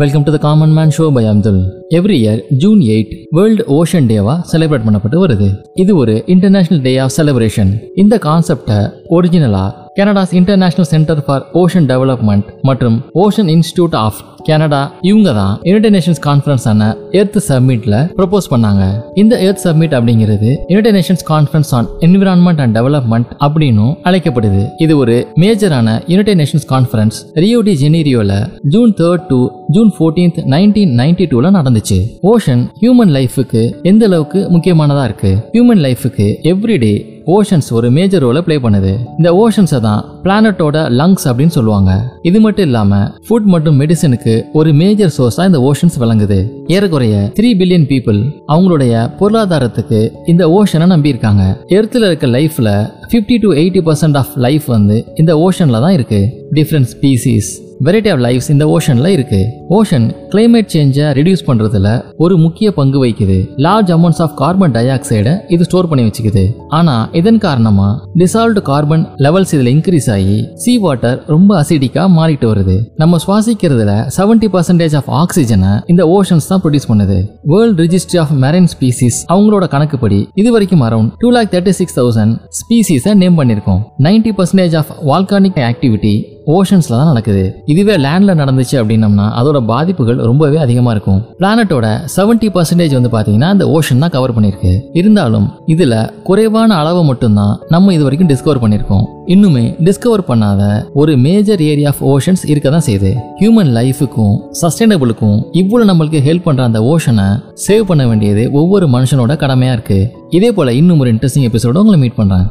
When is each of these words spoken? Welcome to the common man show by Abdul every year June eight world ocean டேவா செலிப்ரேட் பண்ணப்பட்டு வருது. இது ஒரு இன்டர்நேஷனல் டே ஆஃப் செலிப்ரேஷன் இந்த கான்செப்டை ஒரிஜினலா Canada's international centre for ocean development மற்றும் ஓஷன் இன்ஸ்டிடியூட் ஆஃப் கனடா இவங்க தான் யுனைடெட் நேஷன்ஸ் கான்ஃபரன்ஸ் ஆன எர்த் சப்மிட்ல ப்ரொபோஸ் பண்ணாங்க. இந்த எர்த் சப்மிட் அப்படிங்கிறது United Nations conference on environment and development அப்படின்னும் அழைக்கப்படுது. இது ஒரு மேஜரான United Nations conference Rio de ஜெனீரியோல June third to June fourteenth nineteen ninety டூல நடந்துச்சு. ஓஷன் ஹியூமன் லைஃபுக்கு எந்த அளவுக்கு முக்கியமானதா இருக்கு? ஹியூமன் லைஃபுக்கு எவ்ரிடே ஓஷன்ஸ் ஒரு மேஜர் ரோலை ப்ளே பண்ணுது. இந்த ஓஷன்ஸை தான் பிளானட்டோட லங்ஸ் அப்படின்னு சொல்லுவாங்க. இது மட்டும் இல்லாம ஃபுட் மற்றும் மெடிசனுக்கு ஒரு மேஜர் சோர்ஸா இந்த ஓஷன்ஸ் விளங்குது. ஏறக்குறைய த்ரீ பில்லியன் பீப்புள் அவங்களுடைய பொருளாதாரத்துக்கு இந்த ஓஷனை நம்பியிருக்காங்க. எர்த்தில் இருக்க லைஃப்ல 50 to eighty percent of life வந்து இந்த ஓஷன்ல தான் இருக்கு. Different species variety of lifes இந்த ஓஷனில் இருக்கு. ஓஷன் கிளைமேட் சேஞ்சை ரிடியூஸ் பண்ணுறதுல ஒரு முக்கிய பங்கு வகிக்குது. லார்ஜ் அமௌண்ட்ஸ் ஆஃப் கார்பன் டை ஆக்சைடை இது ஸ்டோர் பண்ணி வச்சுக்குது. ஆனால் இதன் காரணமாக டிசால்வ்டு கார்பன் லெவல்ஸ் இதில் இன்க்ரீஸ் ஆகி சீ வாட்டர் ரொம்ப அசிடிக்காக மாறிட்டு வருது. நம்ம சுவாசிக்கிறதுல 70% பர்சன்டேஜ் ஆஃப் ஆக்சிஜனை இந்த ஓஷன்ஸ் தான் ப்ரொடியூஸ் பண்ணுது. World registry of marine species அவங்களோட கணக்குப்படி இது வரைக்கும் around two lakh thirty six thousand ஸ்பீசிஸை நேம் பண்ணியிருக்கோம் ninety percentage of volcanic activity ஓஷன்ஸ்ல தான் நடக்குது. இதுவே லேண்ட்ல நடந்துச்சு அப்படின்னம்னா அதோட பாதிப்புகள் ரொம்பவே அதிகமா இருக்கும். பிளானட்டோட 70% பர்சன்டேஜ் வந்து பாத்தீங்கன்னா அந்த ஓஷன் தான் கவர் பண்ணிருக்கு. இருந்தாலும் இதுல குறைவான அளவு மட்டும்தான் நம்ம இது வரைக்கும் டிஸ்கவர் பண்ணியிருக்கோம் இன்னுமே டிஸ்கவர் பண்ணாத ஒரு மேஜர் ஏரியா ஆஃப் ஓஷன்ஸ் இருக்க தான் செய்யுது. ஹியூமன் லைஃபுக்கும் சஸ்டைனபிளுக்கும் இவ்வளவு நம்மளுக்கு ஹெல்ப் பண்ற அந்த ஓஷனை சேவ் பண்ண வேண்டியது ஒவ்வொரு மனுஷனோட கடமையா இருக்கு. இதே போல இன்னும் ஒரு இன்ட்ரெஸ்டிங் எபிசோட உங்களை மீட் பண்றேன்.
Welcome 0.00 0.24
to 0.26 0.32
the 0.34 0.38
common 0.44 0.74
man 0.76 0.92
show 0.96 1.06
by 1.14 1.22
Abdul 1.30 1.58
every 1.98 2.16
year 2.20 2.40
June 2.62 2.80
eight 2.92 3.10
world 3.36 3.64
ocean 3.78 4.06
டேவா 4.10 4.34
செலிப்ரேட் 4.52 4.86
பண்ணப்பட்டு 4.86 5.18
வருது. 5.24 5.48
இது 5.82 5.92
ஒரு 6.02 6.14
இன்டர்நேஷனல் 6.34 6.82
டே 6.86 6.92
ஆஃப் 7.04 7.14
செலிப்ரேஷன் 7.18 7.72
இந்த 8.04 8.16
கான்செப்டை 8.28 8.78
ஒரிஜினலா 9.16 9.66
Canada's 9.98 10.34
international 10.40 10.90
centre 10.94 11.22
for 11.26 11.44
ocean 11.60 11.88
development 11.92 12.48
மற்றும் 12.68 12.98
ஓஷன் 13.24 13.50
இன்ஸ்டிடியூட் 13.54 13.96
ஆஃப் 14.06 14.20
கனடா 14.48 14.80
இவங்க 15.08 15.30
தான் 15.38 15.54
யுனைடெட் 15.68 15.94
நேஷன்ஸ் 15.96 16.20
கான்ஃபரன்ஸ் 16.26 16.64
ஆன 16.70 16.84
எர்த் 17.20 17.38
சப்மிட்ல 17.48 17.96
ப்ரொபோஸ் 18.18 18.46
பண்ணாங்க. 18.52 18.84
இந்த 19.22 19.34
எர்த் 19.46 19.62
சப்மிட் 19.64 19.94
அப்படிங்கிறது 19.98 20.50
United 20.70 20.96
Nations 20.98 21.24
conference 21.32 21.72
on 21.78 21.88
environment 22.06 22.62
and 22.64 22.74
development 22.78 23.30
அப்படின்னும் 23.46 23.92
அழைக்கப்படுது. 24.10 24.62
இது 24.84 24.94
ஒரு 25.02 25.16
மேஜரான 25.42 25.98
United 26.12 26.40
Nations 26.42 26.68
conference 26.72 27.18
Rio de 27.44 27.74
ஜெனீரியோல 27.82 28.32
June 28.74 28.94
third 29.02 29.26
to 29.32 29.40
June 29.74 29.90
fourteenth 29.96 30.38
nineteen 30.54 30.92
ninety 31.00 31.24
டூல 31.32 31.48
நடந்துச்சு. 31.58 31.98
ஓஷன் 32.22 32.62
ஹியூமன் 32.80 33.12
லைஃபுக்கு 33.16 33.62
எந்த 33.82 34.06
அளவுக்கு 34.06 34.40
முக்கியமானதா 34.54 35.04
இருக்கு? 35.04 35.32
ஹியூமன் 35.52 35.82
லைஃபுக்கு 35.86 36.26
எவ்ரிடே 36.52 36.94
ஓஷன்ஸ் 37.26 37.68
ஒரு 37.70 37.90
மேஜர் 37.90 38.24
ரோலை 38.24 38.40
ப்ளே 38.40 38.56
பண்ணுது. 38.56 38.92
இந்த 39.18 39.28
ஓஷன்ஸை 39.42 39.80
தான் 39.80 40.04
பிளானட்டோட 40.24 40.76
லங்ஸ் 41.00 41.24
அப்படின்னு 41.24 41.54
சொல்லுவாங்க. 41.56 41.90
இது 42.22 42.40
மட்டும் 42.40 42.64
இல்லாம 42.64 43.00
ஃபுட் 43.28 43.48
மற்றும் 43.54 43.80
மெடிசனுக்கு 43.80 44.34
ஒரு 44.52 44.72
மேஜர் 44.72 45.14
சோர்ஸா 45.18 45.46
இந்த 45.46 45.60
ஓஷன்ஸ் 45.68 45.98
விளங்குது. 46.00 46.38
ஏறக்குறைய 46.66 47.32
த்ரீ 47.40 47.50
பில்லியன் 47.60 47.88
பீப்புள் 47.92 48.20
அவங்களுடைய 48.48 48.94
பொருளாதாரத்துக்கு 49.20 50.00
இந்த 50.26 50.44
ஓஷனை 50.58 50.88
நம்பியிருக்காங்க. 50.94 51.44
எர்த்தில் 51.78 52.06
இருக்க 52.10 52.26
லைஃப்ல 52.26 52.68
50 53.14 53.40
to 53.44 53.50
eighty 53.52 53.82
percent 53.88 54.16
of 54.16 54.34
life 54.36 54.64
வந்து 54.76 54.98
இந்த 55.16 55.34
ஓஷன்ல 55.46 55.80
தான் 55.86 55.92
இருக்கு. 55.92 56.22
Different 56.54 56.90
species 56.94 57.50
variety 57.86 58.10
of 58.12 58.22
lifes 58.24 58.50
இந்த 58.54 58.64
ஓஷனில் 58.74 59.10
இருக்கு. 59.16 59.38
ஓஷன் 59.76 60.06
கிளைமேட் 60.32 60.70
சேஞ்சை 60.72 61.06
ரிடியூஸ் 61.18 61.44
பண்ணுறதுல 61.46 61.88
ஒரு 62.24 62.34
முக்கிய 62.42 62.68
பங்கு 62.78 62.98
வகிக்குது. 63.02 63.38
லார்ஜ் 63.66 63.90
அமௌண்ட்ஸ் 63.96 64.20
ஆஃப் 64.24 64.34
கார்பன் 64.40 64.74
டை 64.74 64.82
ஆக்சைடை 64.96 65.32
இது 65.54 65.66
ஸ்டோர் 65.68 65.88
பண்ணி 65.90 66.04
வச்சுக்குது. 66.06 66.44
ஆனால் 66.78 67.04
இதன் 67.20 67.40
காரணமாக 67.46 67.92
டிசால்வ்டு 68.22 68.62
கார்பன் 68.70 69.04
லெவல்ஸ் 69.26 69.54
இதில் 69.56 69.70
இன்க்ரீஸ் 69.74 70.08
ஆகி 70.16 70.36
சீ 70.64 70.74
வாட்டர் 70.84 71.16
ரொம்ப 71.34 71.50
அசிடிக்காக 71.60 72.08
மாறிட்டு 72.18 72.48
வருது. 72.52 72.76
நம்ம 73.02 73.20
சுவாசிக்கிறதுல 73.24 73.94
70% 74.18 74.50
பர்சன்டேஜ் 74.56 74.96
ஆஃப் 75.00 75.08
ஆக்சிஜனை 75.22 75.72
இந்த 75.94 76.04
ஓஷன்ஸ் 76.16 76.50
தான் 76.50 76.62
ப்ரொடியூஸ் 76.64 76.90
பண்ணுது. 76.90 77.18
World 77.54 77.80
registry 77.84 78.20
of 78.24 78.34
marine 78.44 78.68
species 78.74 79.20
அவங்களோட 79.34 79.64
கணக்குப்படி 79.76 80.20
இது 80.42 80.52
வரைக்கும் 80.56 80.84
around 80.88 81.12
two 81.24 81.30
lakh 81.38 81.52
thirty 81.54 81.74
six 81.80 81.98
thousand 82.00 82.36
ஸ்பீசிஸை 82.60 83.14
நேம் 83.22 83.38
பண்ணியிருக்கோம் 83.40 83.82
ninety 84.08 84.34
percentage 84.38 84.76
of 84.82 84.92
volcanic 85.10 85.60
activity 85.70 86.14
ஓஷன்ஸ்ல 86.56 86.96
தான் 86.98 87.10
நடக்குது. 87.10 87.44
இதுவே 87.72 87.94
லேண்ட்ல 88.04 88.34
நடந்துச்சு 88.42 88.76
அப்படின்னம்னா 88.80 89.26
அதோட 89.40 89.58
பாதிப்புகள் 89.72 90.18
ரொம்பவே 90.30 90.58
அதிகமா 90.64 90.90
இருக்கும். 90.96 91.20
பிளானட்டோட 91.40 91.86
70% 92.16 92.50
பர்சன்டேஜ் 92.56 92.96
வந்து 92.98 93.12
பாத்தீங்கன்னா 93.16 93.50
அந்த 93.54 93.66
ஓஷன் 93.76 94.02
தான் 94.04 94.14
கவர் 94.16 94.34
பண்ணிருக்கு. 94.36 94.72
இருந்தாலும் 95.00 95.48
இதுல 95.74 95.94
குறைவான 96.28 96.74
அளவு 96.74 97.02
மட்டும்தான் 97.04 97.54
நம்ம 97.68 97.94
இது 97.94 98.02
வரைக்கும் 98.02 98.30
டிஸ்கவர் 98.32 98.62
பண்ணியிருக்கோம் 98.64 99.06
இன்னுமே 99.34 99.64
டிஸ்கவர் 99.86 100.22
பண்ணாத 100.28 100.62
ஒரு 101.00 101.12
மேஜர் 101.24 101.60
ஏரியா 101.70 101.90
ஆஃப் 101.92 102.02
ஓஷன்ஸ் 102.12 102.44
இருக்க 102.52 102.70
தான் 102.70 102.86
செய்யுது. 102.86 103.10
ஹியூமன் 103.40 103.70
லைஃபுக்கும் 103.78 104.34
சஸ்டைனபிளுக்கும் 104.62 105.38
இவ்வளவு 105.52 105.90
நம்மளுக்கு 105.90 106.20
ஹெல்ப் 106.28 106.46
பண்ற 106.48 106.64
அந்த 106.64 106.80
ஓஷனை 106.92 107.28
சேவ் 107.66 107.88
பண்ண 107.90 108.06
வேண்டியது 108.06 108.44
ஒவ்வொரு 108.60 108.86
மனுஷனோட 108.86 109.34
கடமையா 109.44 109.72
இருக்கு. 109.72 110.00
இதே 110.30 110.52
போல 110.52 110.72
இன்னும் 110.80 110.98
ஒரு 110.98 111.12
இன்ட்ரெஸ்டிங் 111.14 111.48
எபிசோட 111.50 111.82
உங்களை 111.82 112.00
மீட் 112.00 112.18
பண்றேன். 112.20 112.46